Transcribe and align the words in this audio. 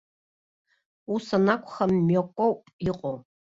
Ус 1.13 1.25
анакәха, 1.37 1.85
мҩакоуп 2.05 2.61
иҟоу. 2.89 3.17